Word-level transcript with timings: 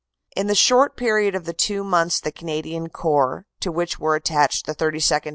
"In 0.35 0.47
the 0.47 0.55
short 0.55 0.97
period 0.97 1.35
of 1.35 1.55
two 1.57 1.83
months 1.83 2.19
the 2.19 2.31
Canadian 2.31 2.89
Corps 2.89 3.45
to 3.59 3.71
which 3.71 3.99
were 3.99 4.15
attached 4.15 4.65
the 4.65 4.73
32nd. 4.73 5.29